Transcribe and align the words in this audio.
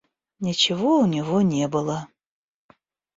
Ничего 0.39 0.97
у 0.97 1.05
него 1.05 1.43
не 1.43 1.67
было. 1.67 2.07